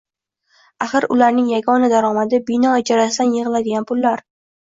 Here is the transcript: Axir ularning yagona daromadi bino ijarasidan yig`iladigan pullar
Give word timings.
Axir 0.85 1.05
ularning 1.15 1.51
yagona 1.51 1.89
daromadi 1.93 2.39
bino 2.47 2.71
ijarasidan 2.85 3.31
yig`iladigan 3.37 3.87
pullar 3.93 4.25